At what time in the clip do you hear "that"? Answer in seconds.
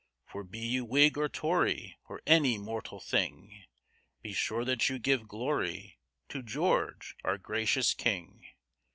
4.65-4.89